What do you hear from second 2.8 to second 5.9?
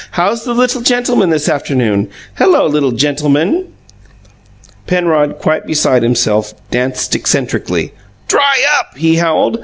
gentleman!" Penrod, quite